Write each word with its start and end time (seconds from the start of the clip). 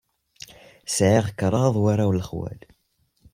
Sɛiɣ 0.95 1.25
kraḍ 1.39 1.75
warraw 1.83 2.11
n 2.13 2.17
lexwal. 2.19 2.59